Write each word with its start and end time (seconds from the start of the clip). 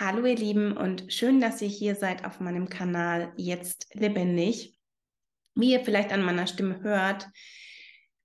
Hallo 0.00 0.24
ihr 0.26 0.36
Lieben 0.36 0.76
und 0.76 1.12
schön, 1.12 1.40
dass 1.40 1.60
ihr 1.60 1.66
hier 1.66 1.96
seid 1.96 2.24
auf 2.24 2.38
meinem 2.38 2.68
Kanal 2.68 3.32
Jetzt 3.36 3.88
lebendig. 3.94 4.78
Wie 5.56 5.72
ihr 5.72 5.80
vielleicht 5.80 6.12
an 6.12 6.22
meiner 6.22 6.46
Stimme 6.46 6.82
hört, 6.82 7.26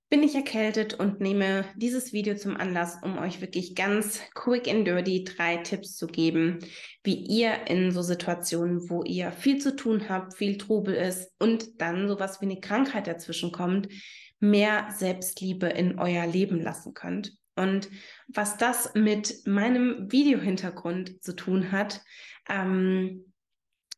bin 0.08 0.22
ich 0.22 0.36
erkältet 0.36 0.94
und 0.94 1.20
nehme 1.20 1.64
dieses 1.74 2.12
Video 2.12 2.36
zum 2.36 2.56
Anlass, 2.56 2.98
um 3.02 3.18
euch 3.18 3.40
wirklich 3.40 3.74
ganz 3.74 4.20
quick 4.34 4.68
and 4.68 4.86
dirty 4.86 5.24
drei 5.24 5.56
Tipps 5.56 5.96
zu 5.96 6.06
geben, 6.06 6.60
wie 7.02 7.16
ihr 7.16 7.66
in 7.66 7.90
so 7.90 8.02
Situationen, 8.02 8.88
wo 8.88 9.02
ihr 9.02 9.32
viel 9.32 9.60
zu 9.60 9.74
tun 9.74 10.08
habt, 10.08 10.36
viel 10.36 10.58
Trubel 10.58 10.94
ist 10.94 11.32
und 11.40 11.80
dann 11.80 12.06
sowas 12.06 12.40
wie 12.40 12.44
eine 12.46 12.60
Krankheit 12.60 13.08
dazwischen 13.08 13.50
kommt, 13.50 13.88
mehr 14.38 14.90
Selbstliebe 14.96 15.66
in 15.66 15.98
euer 15.98 16.24
Leben 16.28 16.60
lassen 16.60 16.94
könnt. 16.94 17.32
Und 17.56 17.88
was 18.28 18.56
das 18.56 18.94
mit 18.94 19.46
meinem 19.46 20.10
Videohintergrund 20.10 21.22
zu 21.22 21.36
tun 21.36 21.72
hat, 21.72 22.02
ähm, 22.48 23.32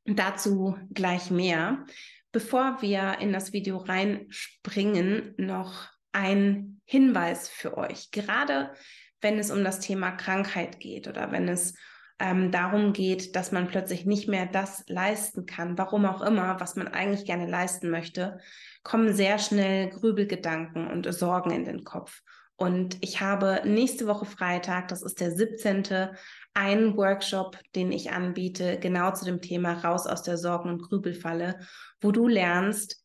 dazu 0.04 0.76
gleich 0.92 1.30
mehr. 1.30 1.84
Bevor 2.32 2.82
wir 2.82 3.18
in 3.20 3.32
das 3.32 3.52
Video 3.52 3.78
reinspringen, 3.78 5.34
noch 5.38 5.88
ein 6.12 6.80
Hinweis 6.84 7.48
für 7.48 7.76
euch. 7.76 8.10
Gerade 8.10 8.72
wenn 9.20 9.38
es 9.38 9.50
um 9.50 9.64
das 9.64 9.80
Thema 9.80 10.12
Krankheit 10.12 10.78
geht 10.78 11.08
oder 11.08 11.32
wenn 11.32 11.48
es 11.48 11.74
ähm, 12.18 12.50
darum 12.50 12.92
geht, 12.92 13.36
dass 13.36 13.52
man 13.52 13.68
plötzlich 13.68 14.06
nicht 14.06 14.28
mehr 14.28 14.46
das 14.46 14.84
leisten 14.86 15.46
kann, 15.46 15.76
warum 15.76 16.06
auch 16.06 16.22
immer, 16.22 16.60
was 16.60 16.76
man 16.76 16.88
eigentlich 16.88 17.26
gerne 17.26 17.46
leisten 17.46 17.90
möchte, 17.90 18.38
kommen 18.82 19.14
sehr 19.14 19.38
schnell 19.38 19.90
Grübelgedanken 19.90 20.86
und 20.88 21.12
Sorgen 21.12 21.50
in 21.50 21.64
den 21.64 21.84
Kopf. 21.84 22.22
Und 22.56 22.96
ich 23.02 23.20
habe 23.20 23.62
nächste 23.64 24.06
Woche 24.06 24.24
Freitag, 24.24 24.88
das 24.88 25.02
ist 25.02 25.20
der 25.20 25.30
17., 25.30 26.10
einen 26.54 26.96
Workshop, 26.96 27.58
den 27.74 27.92
ich 27.92 28.12
anbiete, 28.12 28.78
genau 28.80 29.12
zu 29.12 29.26
dem 29.26 29.42
Thema 29.42 29.74
Raus 29.74 30.06
aus 30.06 30.22
der 30.22 30.38
Sorgen- 30.38 30.70
und 30.70 30.82
Grübelfalle, 30.82 31.60
wo 32.00 32.12
du 32.12 32.26
lernst, 32.28 33.04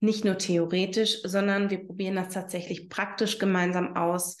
nicht 0.00 0.24
nur 0.24 0.38
theoretisch, 0.38 1.22
sondern 1.22 1.70
wir 1.70 1.84
probieren 1.84 2.16
das 2.16 2.32
tatsächlich 2.32 2.88
praktisch 2.88 3.38
gemeinsam 3.38 3.96
aus, 3.96 4.36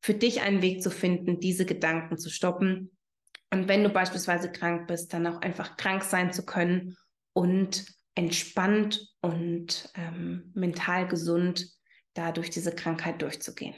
für 0.00 0.14
dich 0.14 0.40
einen 0.42 0.62
Weg 0.62 0.82
zu 0.82 0.90
finden, 0.90 1.40
diese 1.40 1.66
Gedanken 1.66 2.18
zu 2.18 2.30
stoppen. 2.30 2.96
Und 3.50 3.68
wenn 3.68 3.82
du 3.82 3.90
beispielsweise 3.90 4.50
krank 4.50 4.86
bist, 4.86 5.12
dann 5.12 5.26
auch 5.26 5.40
einfach 5.40 5.76
krank 5.76 6.02
sein 6.02 6.32
zu 6.32 6.44
können 6.44 6.96
und 7.32 7.86
entspannt 8.14 9.06
und 9.20 9.90
ähm, 9.94 10.50
mental 10.54 11.08
gesund 11.08 11.68
da 12.14 12.32
durch 12.32 12.50
diese 12.50 12.74
Krankheit 12.74 13.22
durchzugehen. 13.22 13.74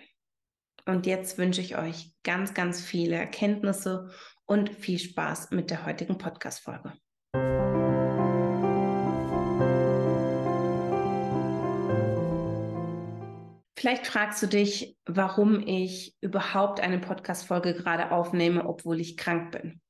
Und 0.87 1.07
jetzt 1.07 1.39
wünsche 1.39 1.61
ich 1.61 1.77
euch 1.77 2.13
ganz, 2.23 2.55
ganz 2.55 2.81
viele 2.81 3.17
Erkenntnisse 3.17 4.11
und 4.47 4.71
viel 4.71 4.99
Spaß 4.99 5.51
mit 5.51 5.71
der 5.71 5.87
heutigen 5.87 6.19
Podcast-Folge. 6.19 6.93
Vielleicht 13.81 14.07
fragst 14.07 14.43
du 14.43 14.47
dich, 14.47 14.99
warum 15.07 15.67
ich 15.67 16.15
überhaupt 16.21 16.81
eine 16.81 16.99
Podcast-Folge 16.99 17.73
gerade 17.73 18.11
aufnehme, 18.11 18.67
obwohl 18.67 19.01
ich 19.01 19.17
krank 19.17 19.53
bin. 19.53 19.81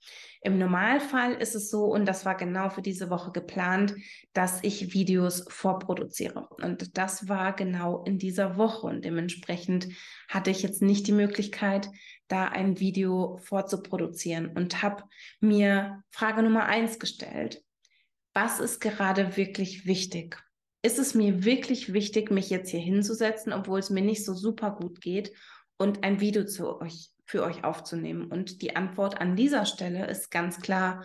Im 0.43 0.59
Normalfall 0.59 1.35
ist 1.35 1.55
es 1.55 1.69
so, 1.69 1.85
und 1.85 2.07
das 2.07 2.25
war 2.25 2.35
genau 2.35 2.71
für 2.71 2.81
diese 2.81 3.11
Woche 3.11 3.31
geplant, 3.31 3.95
dass 4.33 4.65
ich 4.65 4.95
Videos 4.95 5.45
vorproduziere. 5.49 6.49
Und 6.63 6.97
das 6.97 7.29
war 7.29 7.55
genau 7.55 8.03
in 8.05 8.19
dieser 8.19 8.57
Woche. 8.57 8.87
Und 8.87 9.05
dementsprechend 9.05 9.89
hatte 10.29 10.51
ich 10.51 10.63
jetzt 10.63 10.81
nicht 10.81 11.07
die 11.07 11.13
Möglichkeit, 11.13 11.91
da 12.29 12.47
ein 12.47 12.81
Video 12.81 13.39
vorzuproduzieren 13.43 14.49
und 14.57 14.83
habe 14.83 15.05
mir 15.41 16.03
Frage 16.11 16.43
Nummer 16.43 16.65
eins 16.65 16.99
gestellt. 16.99 17.63
Was 18.33 18.61
ist 18.61 18.81
gerade 18.81 19.37
wirklich 19.37 19.85
wichtig? 19.85 20.43
Ist 20.83 20.99
es 20.99 21.15
mir 21.15 21.45
wirklich 21.45 21.93
wichtig, 21.93 22.31
mich 22.31 22.49
jetzt 22.49 22.71
hier 22.71 22.81
hinzusetzen, 22.81 23.53
obwohl 23.53 23.81
es 23.81 23.91
mir 23.91 24.01
nicht 24.01 24.25
so 24.25 24.33
super 24.33 24.71
gut 24.71 25.03
geht 25.03 25.33
und 25.77 26.03
ein 26.03 26.21
Video 26.21 26.45
zu 26.47 26.81
euch 26.81 27.11
für 27.31 27.45
euch 27.45 27.65
aufzunehmen? 27.65 28.27
Und 28.27 28.61
die 28.61 28.77
Antwort 28.77 29.21
an 29.21 29.37
dieser 29.37 29.65
Stelle 29.65 30.07
ist 30.07 30.31
ganz 30.31 30.61
klar, 30.61 31.05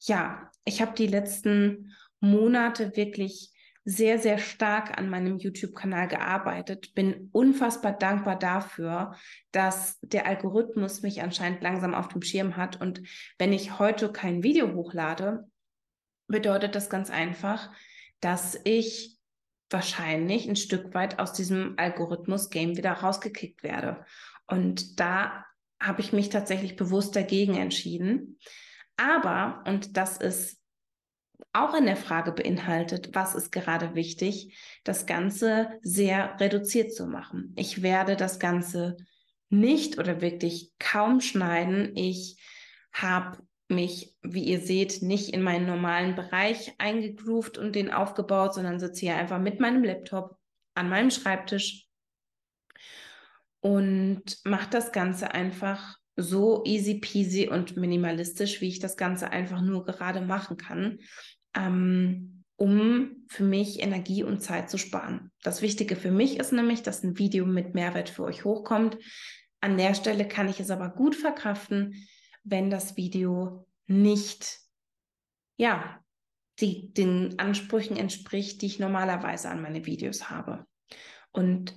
ja, 0.00 0.50
ich 0.64 0.82
habe 0.82 0.94
die 0.94 1.06
letzten 1.06 1.94
Monate 2.20 2.96
wirklich 2.96 3.50
sehr, 3.86 4.18
sehr 4.18 4.38
stark 4.38 4.98
an 4.98 5.10
meinem 5.10 5.38
YouTube-Kanal 5.38 6.08
gearbeitet, 6.08 6.94
bin 6.94 7.28
unfassbar 7.32 7.92
dankbar 7.92 8.38
dafür, 8.38 9.14
dass 9.52 9.98
der 10.00 10.26
Algorithmus 10.26 11.02
mich 11.02 11.22
anscheinend 11.22 11.62
langsam 11.62 11.94
auf 11.94 12.08
dem 12.08 12.22
Schirm 12.22 12.56
hat. 12.56 12.80
Und 12.80 13.02
wenn 13.38 13.52
ich 13.52 13.78
heute 13.78 14.10
kein 14.10 14.42
Video 14.42 14.72
hochlade, 14.72 15.46
bedeutet 16.28 16.74
das 16.74 16.88
ganz 16.88 17.10
einfach, 17.10 17.70
dass 18.20 18.58
ich 18.64 19.18
wahrscheinlich 19.68 20.48
ein 20.48 20.56
Stück 20.56 20.94
weit 20.94 21.18
aus 21.18 21.34
diesem 21.34 21.74
Algorithmus-Game 21.76 22.76
wieder 22.76 22.92
rausgekickt 22.92 23.62
werde. 23.62 24.04
Und 24.46 24.98
da 24.98 25.44
habe 25.80 26.00
ich 26.00 26.12
mich 26.12 26.28
tatsächlich 26.28 26.76
bewusst 26.76 27.16
dagegen 27.16 27.56
entschieden. 27.56 28.38
Aber, 28.96 29.62
und 29.66 29.96
das 29.96 30.18
ist 30.18 30.60
auch 31.52 31.74
in 31.74 31.86
der 31.86 31.96
Frage 31.96 32.32
beinhaltet, 32.32 33.14
was 33.14 33.34
ist 33.34 33.52
gerade 33.52 33.94
wichtig, 33.94 34.56
das 34.84 35.06
Ganze 35.06 35.68
sehr 35.82 36.38
reduziert 36.40 36.92
zu 36.92 37.06
machen. 37.06 37.52
Ich 37.56 37.82
werde 37.82 38.16
das 38.16 38.38
Ganze 38.38 38.96
nicht 39.50 39.98
oder 39.98 40.20
wirklich 40.20 40.72
kaum 40.78 41.20
schneiden. 41.20 41.94
Ich 41.96 42.40
habe 42.92 43.38
mich, 43.68 44.16
wie 44.22 44.44
ihr 44.44 44.60
seht, 44.60 45.02
nicht 45.02 45.30
in 45.30 45.42
meinen 45.42 45.66
normalen 45.66 46.14
Bereich 46.14 46.72
eingegroovt 46.78 47.58
und 47.58 47.74
den 47.74 47.90
aufgebaut, 47.92 48.54
sondern 48.54 48.78
sitze 48.78 49.00
hier 49.00 49.16
einfach 49.16 49.40
mit 49.40 49.60
meinem 49.60 49.84
Laptop 49.84 50.36
an 50.74 50.88
meinem 50.88 51.10
Schreibtisch 51.10 51.86
und 53.64 54.22
mache 54.44 54.68
das 54.68 54.92
Ganze 54.92 55.32
einfach 55.32 55.96
so 56.16 56.62
easy 56.66 56.96
peasy 57.00 57.48
und 57.48 57.78
minimalistisch, 57.78 58.60
wie 58.60 58.68
ich 58.68 58.78
das 58.78 58.98
Ganze 58.98 59.30
einfach 59.30 59.62
nur 59.62 59.86
gerade 59.86 60.20
machen 60.20 60.58
kann, 60.58 60.98
ähm, 61.56 62.44
um 62.56 63.24
für 63.26 63.42
mich 63.42 63.80
Energie 63.80 64.22
und 64.22 64.42
Zeit 64.42 64.68
zu 64.68 64.76
sparen. 64.76 65.32
Das 65.42 65.62
Wichtige 65.62 65.96
für 65.96 66.10
mich 66.10 66.38
ist 66.38 66.52
nämlich, 66.52 66.82
dass 66.82 67.02
ein 67.02 67.18
Video 67.18 67.46
mit 67.46 67.74
Mehrwert 67.74 68.10
für 68.10 68.24
euch 68.24 68.44
hochkommt. 68.44 68.98
An 69.62 69.78
der 69.78 69.94
Stelle 69.94 70.28
kann 70.28 70.50
ich 70.50 70.60
es 70.60 70.70
aber 70.70 70.90
gut 70.90 71.16
verkraften, 71.16 72.06
wenn 72.42 72.68
das 72.68 72.98
Video 72.98 73.66
nicht, 73.86 74.58
ja, 75.56 76.04
die, 76.60 76.92
den 76.92 77.38
Ansprüchen 77.38 77.96
entspricht, 77.96 78.60
die 78.60 78.66
ich 78.66 78.78
normalerweise 78.78 79.48
an 79.48 79.62
meine 79.62 79.86
Videos 79.86 80.28
habe. 80.28 80.66
Und 81.32 81.74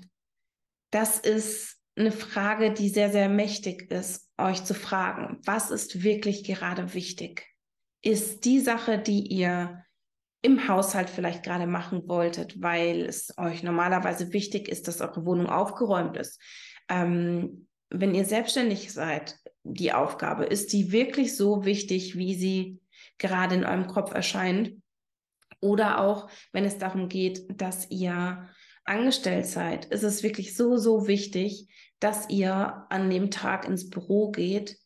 das 0.92 1.20
ist 1.20 1.77
eine 1.98 2.12
Frage, 2.12 2.72
die 2.72 2.90
sehr, 2.90 3.10
sehr 3.12 3.30
mächtig 3.30 3.92
ist, 3.92 4.30
euch 4.38 4.64
zu 4.64 4.74
fragen, 4.74 5.40
was 5.46 5.72
ist 5.72 6.04
wirklich 6.04 6.44
gerade 6.44 6.94
wichtig? 6.94 7.48
Ist 8.04 8.46
die 8.46 8.60
Sache, 8.60 9.00
die 9.00 9.28
ihr 9.28 9.84
im 10.42 10.68
Haushalt 10.68 11.10
vielleicht 11.10 11.44
gerade 11.44 11.66
machen 11.66 12.08
wolltet, 12.08 12.62
weil 12.62 13.06
es 13.06 13.34
euch 13.38 13.64
normalerweise 13.64 14.32
wichtig 14.34 14.68
ist, 14.68 14.88
dass 14.88 15.02
eure 15.02 15.26
Wohnung 15.26 15.48
aufgeräumt 15.48 16.16
ist. 16.18 16.40
Ähm, 16.90 17.68
wenn 17.90 18.14
ihr 18.14 18.26
selbstständig 18.26 18.94
seid, 18.94 19.38
die 19.64 19.94
Aufgabe, 19.94 20.46
ist 20.46 20.74
die 20.74 20.92
wirklich 20.92 21.36
so 21.36 21.66
wichtig, 21.66 22.18
wie 22.18 22.36
sie 22.36 22.80
gerade 23.18 23.56
in 23.56 23.66
eurem 23.66 23.88
Kopf 23.88 24.14
erscheint? 24.14 24.76
Oder 25.60 26.00
auch, 26.00 26.30
wenn 26.52 26.66
es 26.66 26.78
darum 26.78 27.10
geht, 27.10 27.60
dass 27.60 27.90
ihr 27.90 28.48
angestellt 28.86 29.48
seid, 29.48 29.86
ist 29.86 30.04
es 30.04 30.24
wirklich 30.24 30.56
so, 30.56 30.78
so 30.78 31.08
wichtig, 31.08 31.68
dass 32.00 32.30
ihr 32.30 32.86
an 32.90 33.10
dem 33.10 33.32
Tag 33.32 33.66
ins 33.66 33.90
Büro 33.90 34.32
geht? 34.32 34.78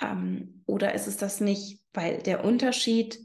Ähm, 0.00 0.62
oder 0.66 0.94
ist 0.94 1.06
es 1.06 1.16
das 1.16 1.40
nicht? 1.40 1.80
Weil 1.92 2.22
der 2.22 2.44
Unterschied 2.44 3.18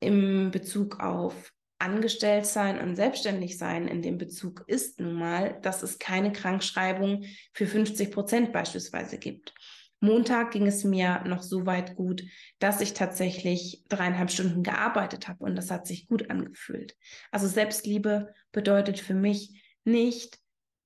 im 0.00 0.50
Bezug 0.50 1.00
auf 1.00 1.52
angestellt 1.80 2.46
sein 2.46 2.78
und 2.78 2.94
selbstständig 2.94 3.56
sein 3.56 3.88
in 3.88 4.02
dem 4.02 4.18
Bezug 4.18 4.64
ist 4.66 5.00
nun 5.00 5.14
mal, 5.14 5.58
dass 5.62 5.82
es 5.82 5.98
keine 5.98 6.32
Krankschreibung 6.32 7.24
für 7.54 7.66
50 7.66 8.10
Prozent 8.10 8.52
beispielsweise 8.52 9.18
gibt. 9.18 9.54
Montag 10.00 10.50
ging 10.52 10.66
es 10.66 10.84
mir 10.84 11.22
noch 11.26 11.42
so 11.42 11.66
weit 11.66 11.94
gut, 11.94 12.22
dass 12.58 12.80
ich 12.80 12.94
tatsächlich 12.94 13.84
dreieinhalb 13.88 14.30
Stunden 14.30 14.62
gearbeitet 14.62 15.28
habe 15.28 15.44
und 15.44 15.56
das 15.56 15.70
hat 15.70 15.86
sich 15.86 16.06
gut 16.06 16.30
angefühlt. 16.30 16.96
Also 17.30 17.46
Selbstliebe 17.46 18.32
bedeutet 18.52 18.98
für 18.98 19.14
mich 19.14 19.62
nicht, 19.84 20.38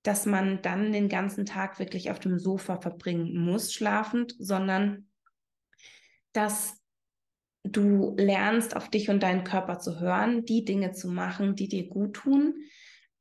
dass 0.04 0.26
man 0.26 0.62
dann 0.62 0.92
den 0.92 1.08
ganzen 1.08 1.46
Tag 1.46 1.78
wirklich 1.78 2.10
auf 2.10 2.20
dem 2.20 2.38
Sofa 2.38 2.76
verbringen 2.76 3.36
muss, 3.36 3.72
schlafend, 3.72 4.36
sondern 4.38 5.08
dass 6.32 6.78
du 7.64 8.14
lernst, 8.18 8.76
auf 8.76 8.90
dich 8.90 9.08
und 9.08 9.22
deinen 9.22 9.44
Körper 9.44 9.78
zu 9.78 9.98
hören, 9.98 10.44
die 10.44 10.64
Dinge 10.64 10.92
zu 10.92 11.08
machen, 11.08 11.56
die 11.56 11.68
dir 11.68 11.88
gut 11.88 12.14
tun 12.16 12.54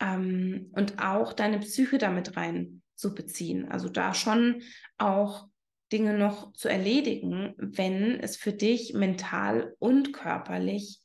ähm, 0.02 0.70
und 0.74 1.00
auch 1.00 1.32
deine 1.32 1.60
Psyche 1.60 1.98
damit 1.98 2.36
rein 2.36 2.82
zu 2.96 3.16
beziehen. 3.16 3.72
Also 3.72 3.88
da 3.88 4.14
schon 4.14 4.62
auch 4.98 5.48
Dinge 5.94 6.18
noch 6.18 6.52
zu 6.54 6.68
erledigen, 6.68 7.54
wenn 7.58 8.20
es 8.20 8.36
für 8.36 8.52
dich 8.52 8.94
mental 8.94 9.76
und 9.80 10.12
körperlich 10.12 11.00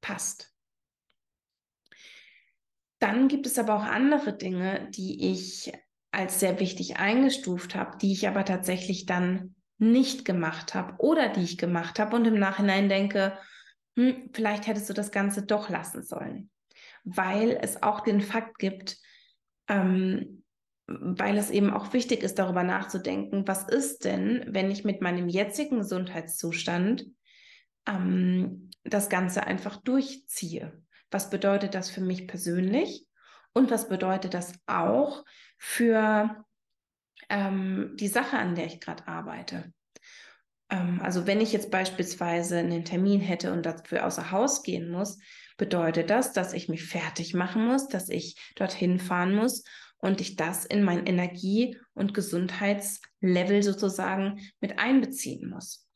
passt. 0.00 0.53
Dann 3.04 3.28
gibt 3.28 3.44
es 3.44 3.58
aber 3.58 3.74
auch 3.74 3.84
andere 3.84 4.34
Dinge, 4.34 4.88
die 4.88 5.30
ich 5.30 5.70
als 6.10 6.40
sehr 6.40 6.58
wichtig 6.58 6.96
eingestuft 6.96 7.74
habe, 7.74 7.98
die 7.98 8.14
ich 8.14 8.26
aber 8.26 8.46
tatsächlich 8.46 9.04
dann 9.04 9.56
nicht 9.76 10.24
gemacht 10.24 10.74
habe 10.74 10.94
oder 10.96 11.28
die 11.28 11.42
ich 11.42 11.58
gemacht 11.58 11.98
habe 11.98 12.16
und 12.16 12.26
im 12.26 12.38
Nachhinein 12.38 12.88
denke, 12.88 13.36
hm, 13.94 14.30
vielleicht 14.32 14.66
hättest 14.66 14.88
du 14.88 14.94
das 14.94 15.12
Ganze 15.12 15.44
doch 15.44 15.68
lassen 15.68 16.02
sollen, 16.02 16.48
weil 17.04 17.58
es 17.60 17.82
auch 17.82 18.00
den 18.00 18.22
Fakt 18.22 18.58
gibt, 18.58 18.96
ähm, 19.68 20.42
weil 20.86 21.36
es 21.36 21.50
eben 21.50 21.74
auch 21.74 21.92
wichtig 21.92 22.22
ist, 22.22 22.38
darüber 22.38 22.62
nachzudenken, 22.62 23.46
was 23.46 23.68
ist 23.68 24.06
denn, 24.06 24.46
wenn 24.48 24.70
ich 24.70 24.82
mit 24.82 25.02
meinem 25.02 25.28
jetzigen 25.28 25.80
Gesundheitszustand 25.80 27.04
ähm, 27.86 28.70
das 28.82 29.10
Ganze 29.10 29.46
einfach 29.46 29.76
durchziehe? 29.76 30.83
Was 31.14 31.30
bedeutet 31.30 31.76
das 31.76 31.90
für 31.90 32.00
mich 32.00 32.26
persönlich? 32.26 33.06
Und 33.52 33.70
was 33.70 33.88
bedeutet 33.88 34.34
das 34.34 34.52
auch 34.66 35.24
für 35.58 36.44
ähm, 37.28 37.92
die 37.94 38.08
Sache, 38.08 38.36
an 38.36 38.56
der 38.56 38.66
ich 38.66 38.80
gerade 38.80 39.06
arbeite? 39.06 39.72
Ähm, 40.70 41.00
also 41.00 41.28
wenn 41.28 41.40
ich 41.40 41.52
jetzt 41.52 41.70
beispielsweise 41.70 42.58
einen 42.58 42.84
Termin 42.84 43.20
hätte 43.20 43.52
und 43.52 43.64
dafür 43.64 44.06
außer 44.06 44.32
Haus 44.32 44.64
gehen 44.64 44.90
muss, 44.90 45.20
bedeutet 45.56 46.10
das, 46.10 46.32
dass 46.32 46.52
ich 46.52 46.68
mich 46.68 46.84
fertig 46.84 47.32
machen 47.32 47.64
muss, 47.64 47.86
dass 47.86 48.08
ich 48.08 48.36
dorthin 48.56 48.98
fahren 48.98 49.36
muss 49.36 49.62
und 49.98 50.20
ich 50.20 50.34
das 50.34 50.64
in 50.64 50.82
mein 50.82 51.06
Energie- 51.06 51.78
und 51.92 52.12
Gesundheitslevel 52.12 53.62
sozusagen 53.62 54.40
mit 54.58 54.80
einbeziehen 54.80 55.48
muss. 55.48 55.88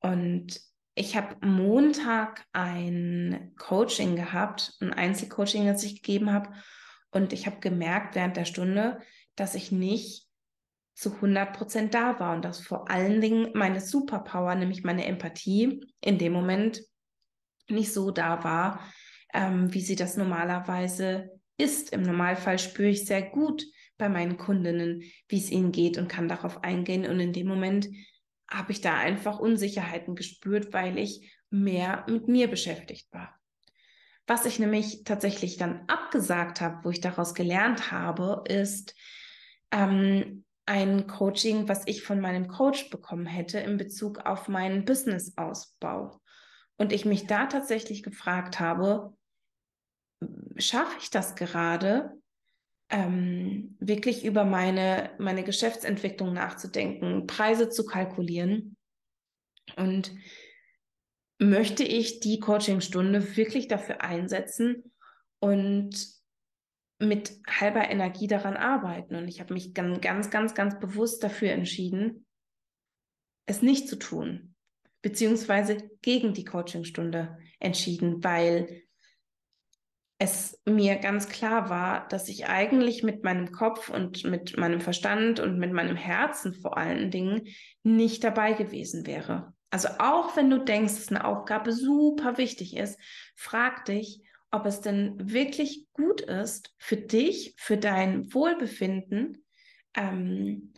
Und 0.00 0.60
ich 1.00 1.16
habe 1.16 1.34
Montag 1.40 2.44
ein 2.52 3.54
Coaching 3.56 4.16
gehabt, 4.16 4.74
ein 4.80 4.92
Einzelcoaching, 4.92 5.66
das 5.66 5.82
ich 5.82 6.02
gegeben 6.02 6.30
habe. 6.30 6.50
Und 7.10 7.32
ich 7.32 7.46
habe 7.46 7.58
gemerkt 7.58 8.14
während 8.14 8.36
der 8.36 8.44
Stunde, 8.44 9.00
dass 9.34 9.54
ich 9.54 9.72
nicht 9.72 10.26
zu 10.94 11.14
100 11.14 11.56
Prozent 11.56 11.94
da 11.94 12.20
war 12.20 12.34
und 12.34 12.44
dass 12.44 12.60
vor 12.60 12.90
allen 12.90 13.22
Dingen 13.22 13.48
meine 13.54 13.80
Superpower, 13.80 14.54
nämlich 14.54 14.84
meine 14.84 15.06
Empathie, 15.06 15.80
in 16.02 16.18
dem 16.18 16.34
Moment 16.34 16.82
nicht 17.68 17.94
so 17.94 18.10
da 18.10 18.44
war, 18.44 18.80
ähm, 19.32 19.72
wie 19.72 19.80
sie 19.80 19.96
das 19.96 20.18
normalerweise 20.18 21.30
ist. 21.56 21.94
Im 21.94 22.02
Normalfall 22.02 22.58
spüre 22.58 22.90
ich 22.90 23.06
sehr 23.06 23.22
gut 23.22 23.64
bei 23.96 24.10
meinen 24.10 24.36
Kundinnen, 24.36 25.02
wie 25.28 25.38
es 25.38 25.50
ihnen 25.50 25.72
geht 25.72 25.96
und 25.96 26.08
kann 26.08 26.28
darauf 26.28 26.62
eingehen. 26.62 27.06
Und 27.06 27.20
in 27.20 27.32
dem 27.32 27.46
Moment 27.46 27.88
habe 28.50 28.72
ich 28.72 28.80
da 28.80 28.96
einfach 28.96 29.38
Unsicherheiten 29.38 30.16
gespürt, 30.16 30.72
weil 30.72 30.98
ich 30.98 31.32
mehr 31.50 32.04
mit 32.08 32.28
mir 32.28 32.48
beschäftigt 32.48 33.12
war. 33.12 33.38
Was 34.26 34.46
ich 34.46 34.58
nämlich 34.58 35.04
tatsächlich 35.04 35.56
dann 35.56 35.84
abgesagt 35.88 36.60
habe, 36.60 36.84
wo 36.84 36.90
ich 36.90 37.00
daraus 37.00 37.34
gelernt 37.34 37.90
habe, 37.90 38.44
ist 38.46 38.94
ähm, 39.72 40.44
ein 40.66 41.06
Coaching, 41.08 41.68
was 41.68 41.82
ich 41.86 42.02
von 42.02 42.20
meinem 42.20 42.46
Coach 42.46 42.90
bekommen 42.90 43.26
hätte 43.26 43.58
in 43.58 43.76
Bezug 43.76 44.18
auf 44.20 44.46
meinen 44.46 44.84
Business-Ausbau. 44.84 46.20
Und 46.76 46.92
ich 46.92 47.04
mich 47.04 47.26
da 47.26 47.46
tatsächlich 47.46 48.02
gefragt 48.02 48.60
habe, 48.60 49.12
schaffe 50.56 50.96
ich 51.00 51.10
das 51.10 51.34
gerade, 51.34 52.19
ähm, 52.90 53.76
wirklich 53.78 54.24
über 54.24 54.44
meine, 54.44 55.10
meine 55.18 55.44
Geschäftsentwicklung 55.44 56.32
nachzudenken, 56.32 57.26
Preise 57.26 57.68
zu 57.68 57.84
kalkulieren? 57.86 58.76
Und 59.76 60.12
möchte 61.38 61.84
ich 61.84 62.20
die 62.20 62.40
Coachingstunde 62.40 63.36
wirklich 63.36 63.68
dafür 63.68 64.02
einsetzen 64.02 64.92
und 65.38 65.90
mit 66.98 67.32
halber 67.48 67.88
Energie 67.88 68.26
daran 68.26 68.56
arbeiten? 68.56 69.14
Und 69.14 69.28
ich 69.28 69.40
habe 69.40 69.54
mich 69.54 69.72
ganz, 69.72 70.00
ganz, 70.00 70.30
ganz, 70.30 70.54
ganz 70.54 70.78
bewusst 70.78 71.22
dafür 71.22 71.52
entschieden, 71.52 72.26
es 73.46 73.62
nicht 73.62 73.88
zu 73.88 73.96
tun, 73.96 74.54
beziehungsweise 75.02 75.90
gegen 76.02 76.34
die 76.34 76.44
Coachingstunde 76.44 77.38
entschieden, 77.58 78.22
weil 78.22 78.82
es 80.22 80.60
mir 80.66 80.96
ganz 80.96 81.30
klar 81.30 81.70
war, 81.70 82.06
dass 82.08 82.28
ich 82.28 82.46
eigentlich 82.46 83.02
mit 83.02 83.24
meinem 83.24 83.52
Kopf 83.52 83.88
und 83.88 84.22
mit 84.24 84.54
meinem 84.58 84.82
Verstand 84.82 85.40
und 85.40 85.58
mit 85.58 85.72
meinem 85.72 85.96
Herzen 85.96 86.52
vor 86.52 86.76
allen 86.76 87.10
Dingen 87.10 87.48
nicht 87.82 88.22
dabei 88.22 88.52
gewesen 88.52 89.06
wäre. 89.06 89.54
Also 89.70 89.88
auch 89.98 90.36
wenn 90.36 90.50
du 90.50 90.58
denkst, 90.58 90.94
dass 90.96 91.08
eine 91.08 91.24
Aufgabe 91.24 91.72
super 91.72 92.36
wichtig 92.36 92.76
ist, 92.76 93.00
frag 93.34 93.86
dich, 93.86 94.20
ob 94.50 94.66
es 94.66 94.82
denn 94.82 95.14
wirklich 95.32 95.86
gut 95.94 96.20
ist 96.20 96.74
für 96.76 96.98
dich, 96.98 97.54
für 97.56 97.78
dein 97.78 98.34
Wohlbefinden 98.34 99.46
ähm, 99.96 100.74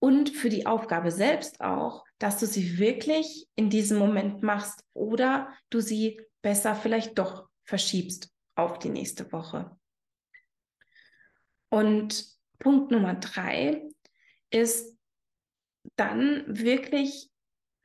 und 0.00 0.30
für 0.30 0.48
die 0.48 0.66
Aufgabe 0.66 1.12
selbst 1.12 1.60
auch, 1.60 2.04
dass 2.18 2.40
du 2.40 2.46
sie 2.46 2.78
wirklich 2.78 3.46
in 3.54 3.70
diesem 3.70 3.98
Moment 3.98 4.42
machst 4.42 4.82
oder 4.94 5.54
du 5.70 5.78
sie 5.78 6.20
besser 6.42 6.74
vielleicht 6.74 7.20
doch 7.20 7.46
verschiebst 7.62 8.32
auf 8.58 8.78
die 8.78 8.90
nächste 8.90 9.30
Woche. 9.32 9.76
Und 11.70 12.26
Punkt 12.58 12.90
Nummer 12.90 13.14
drei 13.14 13.88
ist 14.50 14.96
dann 15.96 16.44
wirklich 16.46 17.30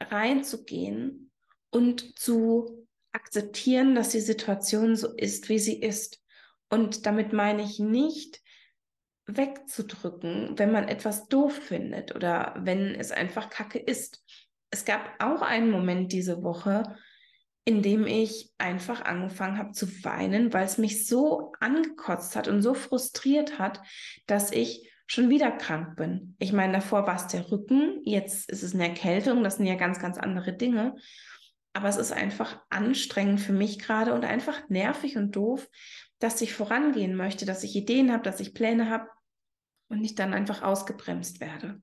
reinzugehen 0.02 1.32
und 1.70 2.18
zu 2.18 2.88
akzeptieren, 3.12 3.94
dass 3.94 4.10
die 4.10 4.20
Situation 4.20 4.96
so 4.96 5.14
ist, 5.16 5.50
wie 5.50 5.60
sie 5.60 5.80
ist. 5.80 6.22
Und 6.70 7.06
damit 7.06 7.34
meine 7.34 7.62
ich 7.62 7.80
nicht 7.80 8.42
wegzudrücken, 9.26 10.58
wenn 10.58 10.72
man 10.72 10.88
etwas 10.88 11.28
doof 11.28 11.54
findet 11.54 12.16
oder 12.16 12.56
wenn 12.58 12.96
es 12.96 13.12
einfach 13.12 13.50
Kacke 13.50 13.80
ist. 13.80 14.24
Es 14.72 14.86
gab 14.86 15.24
auch 15.24 15.42
einen 15.42 15.70
Moment 15.70 16.12
diese 16.12 16.44
Woche, 16.44 16.98
indem 17.66 18.06
ich 18.08 18.52
einfach 18.58 19.06
angefangen 19.06 19.58
habe 19.58 19.72
zu 19.72 19.88
weinen, 20.04 20.52
weil 20.54 20.66
es 20.66 20.78
mich 20.78 21.08
so 21.08 21.54
angekotzt 21.60 22.36
hat 22.36 22.48
und 22.48 22.62
so 22.62 22.74
frustriert 22.74 23.58
hat, 23.58 23.82
dass 24.28 24.52
ich 24.52 24.92
schon 25.08 25.30
wieder 25.30 25.52
krank 25.52 25.96
bin. 25.96 26.36
Ich 26.40 26.54
meine, 26.54 26.74
davor 26.74 27.08
war 27.08 27.16
es 27.16 27.28
der 27.28 27.52
Rücken, 27.52 28.02
jetzt 28.04 28.50
ist 28.50 28.64
es 28.64 28.74
eine 28.74 28.88
Erkältung, 28.88 29.44
das 29.44 29.58
sind 29.58 29.66
ja 29.66 29.76
ganz, 29.76 30.00
ganz 30.00 30.18
andere 30.18 30.54
Dinge. 30.54 30.96
Aber 31.74 31.90
es 31.90 31.98
ist 31.98 32.12
einfach 32.12 32.62
anstrengend 32.70 33.40
für 33.40 33.54
mich 33.54 33.80
gerade 33.80 34.14
und 34.14 34.26
einfach 34.26 34.70
nervig 34.70 35.18
und 35.18 35.36
doof, 35.36 35.68
dass 36.20 36.42
ich 36.42 36.54
vorangehen 36.54 37.16
möchte, 37.16 37.46
dass 37.46 37.64
ich 37.64 37.76
Ideen 37.76 38.12
habe, 38.12 38.24
dass 38.24 38.40
ich 38.40 38.54
Pläne 38.54 38.90
habe 38.90 39.08
und 39.90 40.00
nicht 40.00 40.20
dann 40.20 40.34
einfach 40.34 40.62
ausgebremst 40.62 41.40
werde. 41.40 41.82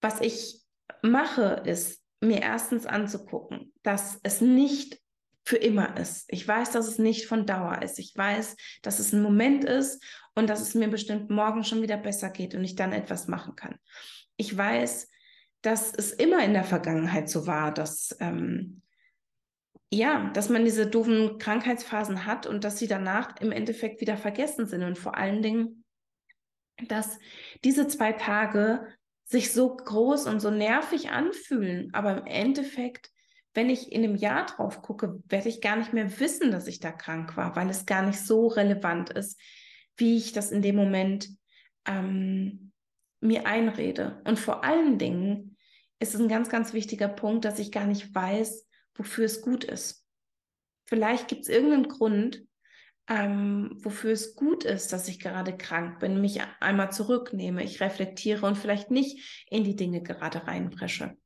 Was 0.00 0.20
ich 0.20 0.60
mache, 1.02 1.62
ist, 1.64 2.03
mir 2.24 2.42
erstens 2.42 2.86
anzugucken, 2.86 3.72
dass 3.82 4.18
es 4.22 4.40
nicht 4.40 5.00
für 5.44 5.56
immer 5.56 5.98
ist. 5.98 6.24
Ich 6.28 6.46
weiß, 6.46 6.70
dass 6.70 6.88
es 6.88 6.98
nicht 6.98 7.26
von 7.26 7.46
Dauer 7.46 7.82
ist. 7.82 7.98
Ich 7.98 8.16
weiß, 8.16 8.56
dass 8.82 8.98
es 8.98 9.12
ein 9.12 9.22
Moment 9.22 9.64
ist 9.64 10.02
und 10.34 10.48
dass 10.48 10.62
es 10.62 10.74
mir 10.74 10.88
bestimmt 10.88 11.28
morgen 11.28 11.64
schon 11.64 11.82
wieder 11.82 11.98
besser 11.98 12.30
geht 12.30 12.54
und 12.54 12.64
ich 12.64 12.76
dann 12.76 12.92
etwas 12.92 13.28
machen 13.28 13.54
kann. 13.54 13.78
Ich 14.36 14.56
weiß, 14.56 15.10
dass 15.60 15.92
es 15.92 16.12
immer 16.12 16.42
in 16.44 16.54
der 16.54 16.64
Vergangenheit 16.64 17.28
so 17.28 17.46
war, 17.46 17.72
dass 17.72 18.16
ähm, 18.20 18.82
ja, 19.94 20.30
dass 20.30 20.48
man 20.48 20.64
diese 20.64 20.86
doofen 20.86 21.38
Krankheitsphasen 21.38 22.26
hat 22.26 22.46
und 22.46 22.64
dass 22.64 22.78
sie 22.78 22.88
danach 22.88 23.36
im 23.40 23.52
Endeffekt 23.52 24.00
wieder 24.00 24.16
vergessen 24.16 24.66
sind 24.66 24.82
und 24.82 24.98
vor 24.98 25.16
allen 25.16 25.40
Dingen, 25.40 25.84
dass 26.88 27.18
diese 27.62 27.86
zwei 27.86 28.12
Tage 28.12 28.88
sich 29.24 29.52
so 29.52 29.74
groß 29.74 30.26
und 30.26 30.40
so 30.40 30.50
nervig 30.50 31.10
anfühlen. 31.10 31.92
Aber 31.92 32.18
im 32.18 32.26
Endeffekt, 32.26 33.10
wenn 33.54 33.70
ich 33.70 33.92
in 33.92 34.04
einem 34.04 34.16
Jahr 34.16 34.46
drauf 34.46 34.82
gucke, 34.82 35.22
werde 35.28 35.48
ich 35.48 35.60
gar 35.60 35.76
nicht 35.76 35.92
mehr 35.92 36.20
wissen, 36.20 36.50
dass 36.50 36.66
ich 36.66 36.80
da 36.80 36.92
krank 36.92 37.36
war, 37.36 37.56
weil 37.56 37.70
es 37.70 37.86
gar 37.86 38.02
nicht 38.02 38.20
so 38.20 38.48
relevant 38.48 39.10
ist, 39.10 39.40
wie 39.96 40.16
ich 40.16 40.32
das 40.32 40.50
in 40.50 40.62
dem 40.62 40.76
Moment 40.76 41.28
ähm, 41.86 42.72
mir 43.20 43.46
einrede. 43.46 44.20
Und 44.24 44.38
vor 44.38 44.64
allen 44.64 44.98
Dingen 44.98 45.56
ist 45.98 46.14
es 46.14 46.20
ein 46.20 46.28
ganz, 46.28 46.48
ganz 46.48 46.72
wichtiger 46.72 47.08
Punkt, 47.08 47.44
dass 47.44 47.58
ich 47.58 47.72
gar 47.72 47.86
nicht 47.86 48.14
weiß, 48.14 48.66
wofür 48.94 49.24
es 49.24 49.40
gut 49.40 49.64
ist. 49.64 50.06
Vielleicht 50.86 51.28
gibt 51.28 51.42
es 51.42 51.48
irgendeinen 51.48 51.88
Grund, 51.88 52.44
ähm, 53.08 53.76
wofür 53.82 54.12
es 54.12 54.34
gut 54.34 54.64
ist, 54.64 54.92
dass 54.92 55.08
ich 55.08 55.20
gerade 55.20 55.56
krank 55.56 55.98
bin, 56.00 56.20
mich 56.20 56.40
einmal 56.60 56.90
zurücknehme, 56.90 57.62
ich 57.62 57.80
reflektiere 57.80 58.46
und 58.46 58.56
vielleicht 58.56 58.90
nicht 58.90 59.44
in 59.50 59.64
die 59.64 59.76
Dinge 59.76 60.02
gerade 60.02 60.46
reinpresche. 60.46 61.16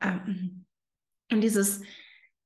Ähm, 0.00 0.66
und 1.30 1.40
dieses 1.40 1.82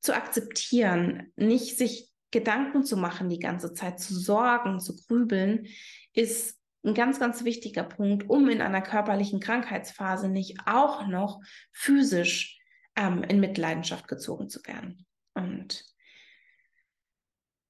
zu 0.00 0.14
akzeptieren, 0.14 1.32
nicht 1.36 1.78
sich 1.78 2.10
Gedanken 2.30 2.84
zu 2.84 2.96
machen 2.96 3.30
die 3.30 3.38
ganze 3.38 3.72
Zeit, 3.72 3.98
zu 3.98 4.14
sorgen, 4.14 4.78
zu 4.78 4.96
grübeln, 4.96 5.68
ist 6.12 6.58
ein 6.84 6.94
ganz, 6.94 7.18
ganz 7.18 7.44
wichtiger 7.44 7.82
Punkt, 7.82 8.28
um 8.28 8.48
in 8.48 8.60
einer 8.60 8.82
körperlichen 8.82 9.40
Krankheitsphase 9.40 10.28
nicht 10.28 10.58
auch 10.66 11.06
noch 11.06 11.40
physisch 11.72 12.58
ähm, 12.94 13.22
in 13.24 13.40
Mitleidenschaft 13.40 14.06
gezogen 14.06 14.48
zu 14.48 14.60
werden. 14.66 15.06
Und 15.34 15.84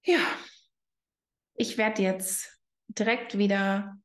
ja, 0.03 0.21
ich 1.57 1.79
werde 1.79 2.03
jetzt 2.03 2.61
direkt 2.89 3.39
wieder 3.39 3.97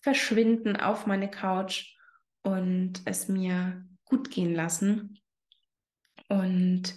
verschwinden 0.00 0.76
auf 0.76 1.06
meine 1.06 1.30
Couch 1.30 1.96
und 2.42 3.02
es 3.04 3.28
mir 3.28 3.84
gut 4.04 4.30
gehen 4.30 4.54
lassen. 4.54 5.20
Und 6.28 6.94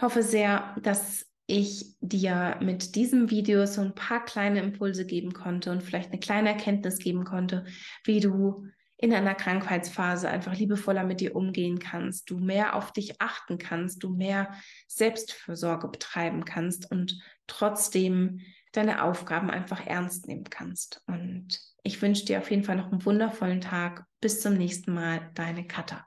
hoffe 0.00 0.22
sehr, 0.22 0.74
dass 0.82 1.26
ich 1.46 1.96
dir 2.00 2.58
mit 2.60 2.94
diesem 2.94 3.30
Video 3.30 3.66
so 3.66 3.80
ein 3.80 3.94
paar 3.94 4.24
kleine 4.24 4.60
Impulse 4.60 5.04
geben 5.04 5.32
konnte 5.32 5.70
und 5.70 5.82
vielleicht 5.82 6.10
eine 6.10 6.20
kleine 6.20 6.50
Erkenntnis 6.50 6.98
geben 6.98 7.24
konnte, 7.24 7.64
wie 8.04 8.20
du 8.20 8.66
in 8.96 9.14
einer 9.14 9.34
Krankheitsphase 9.34 10.28
einfach 10.28 10.54
liebevoller 10.54 11.04
mit 11.04 11.20
dir 11.20 11.34
umgehen 11.34 11.78
kannst, 11.78 12.30
du 12.30 12.38
mehr 12.38 12.76
auf 12.76 12.92
dich 12.92 13.20
achten 13.20 13.58
kannst, 13.58 14.02
du 14.02 14.10
mehr 14.10 14.54
Selbstfürsorge 14.88 15.88
betreiben 15.88 16.44
kannst 16.44 16.90
und 16.90 17.18
trotzdem 17.46 18.40
deine 18.72 19.02
Aufgaben 19.02 19.50
einfach 19.50 19.86
ernst 19.86 20.26
nehmen 20.26 20.44
kannst. 20.44 21.02
Und 21.06 21.60
ich 21.82 22.00
wünsche 22.02 22.24
dir 22.24 22.38
auf 22.38 22.50
jeden 22.50 22.64
Fall 22.64 22.76
noch 22.76 22.90
einen 22.90 23.04
wundervollen 23.04 23.60
Tag. 23.60 24.04
Bis 24.20 24.40
zum 24.40 24.54
nächsten 24.54 24.92
Mal, 24.92 25.30
deine 25.34 25.66
Katha. 25.66 26.06